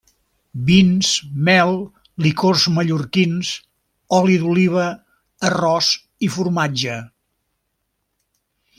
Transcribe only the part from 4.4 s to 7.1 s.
d'oliva, arròs i formatge.